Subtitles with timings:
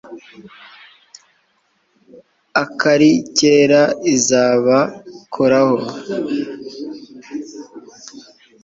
[2.63, 3.81] akalikera
[4.13, 5.79] izabakoraho